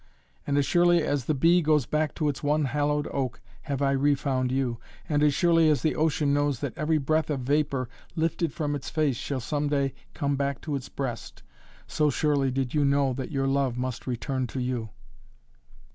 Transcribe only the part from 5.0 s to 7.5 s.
And as surely as the ocean knows that every breath of